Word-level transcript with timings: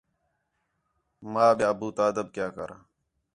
ماں 1.31 1.51
ٻیا 1.57 1.67
ابو 1.73 1.87
تا 1.95 2.03
ادب 2.11 2.27
کیا 2.35 2.47
کر 2.55 2.69